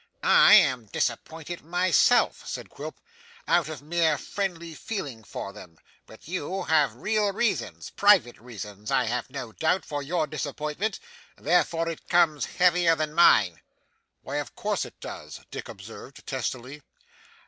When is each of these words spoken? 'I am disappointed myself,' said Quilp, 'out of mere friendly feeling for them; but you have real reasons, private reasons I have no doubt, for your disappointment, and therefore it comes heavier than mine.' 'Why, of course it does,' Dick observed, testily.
'I 0.23 0.55
am 0.55 0.85
disappointed 0.87 1.61
myself,' 1.63 2.41
said 2.47 2.71
Quilp, 2.71 2.99
'out 3.47 3.69
of 3.69 3.83
mere 3.83 4.17
friendly 4.17 4.73
feeling 4.73 5.23
for 5.23 5.53
them; 5.53 5.77
but 6.07 6.27
you 6.27 6.63
have 6.63 6.95
real 6.95 7.31
reasons, 7.31 7.91
private 7.91 8.39
reasons 8.41 8.89
I 8.89 9.03
have 9.03 9.29
no 9.29 9.51
doubt, 9.51 9.85
for 9.85 10.01
your 10.01 10.25
disappointment, 10.25 10.99
and 11.37 11.45
therefore 11.45 11.87
it 11.87 12.09
comes 12.09 12.45
heavier 12.45 12.95
than 12.95 13.13
mine.' 13.13 13.61
'Why, 14.23 14.37
of 14.37 14.55
course 14.55 14.85
it 14.85 14.99
does,' 15.01 15.41
Dick 15.51 15.69
observed, 15.69 16.25
testily. 16.25 16.81